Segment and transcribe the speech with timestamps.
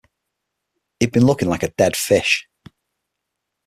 [0.99, 2.47] He had been looking like a dead fish.